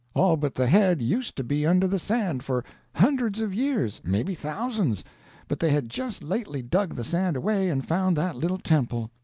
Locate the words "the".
0.55-0.65, 1.87-1.99, 6.95-7.03